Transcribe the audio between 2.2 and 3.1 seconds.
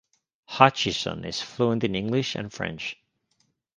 and French.